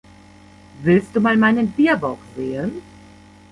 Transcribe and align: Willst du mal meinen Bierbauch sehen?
Willst 0.81 1.15
du 1.15 1.19
mal 1.21 1.37
meinen 1.37 1.73
Bierbauch 1.73 2.17
sehen? 2.35 2.81